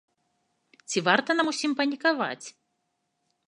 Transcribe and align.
Ці 0.93 1.03
варта 1.09 1.29
нам 1.39 1.47
усім 1.53 1.71
панікаваць? 1.81 2.47